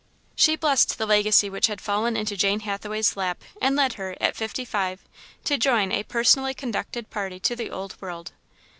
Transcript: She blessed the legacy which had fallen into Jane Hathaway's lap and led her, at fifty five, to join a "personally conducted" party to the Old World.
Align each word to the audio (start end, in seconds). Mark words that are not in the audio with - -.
She 0.35 0.55
blessed 0.55 0.97
the 0.97 1.05
legacy 1.05 1.47
which 1.47 1.67
had 1.67 1.79
fallen 1.79 2.17
into 2.17 2.35
Jane 2.35 2.61
Hathaway's 2.61 3.15
lap 3.15 3.43
and 3.61 3.75
led 3.75 3.93
her, 4.01 4.17
at 4.19 4.35
fifty 4.35 4.65
five, 4.65 5.03
to 5.43 5.59
join 5.59 5.91
a 5.91 6.01
"personally 6.01 6.55
conducted" 6.55 7.11
party 7.11 7.39
to 7.41 7.55
the 7.55 7.69
Old 7.69 8.01
World. 8.01 8.31